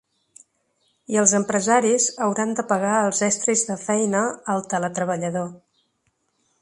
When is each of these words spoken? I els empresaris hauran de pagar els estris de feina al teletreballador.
I 1.15 1.17
els 1.23 1.33
empresaris 1.39 2.07
hauran 2.27 2.55
de 2.59 2.65
pagar 2.71 2.95
els 3.11 3.21
estris 3.29 3.67
de 3.71 3.79
feina 3.85 4.23
al 4.55 4.65
teletreballador. 4.73 5.51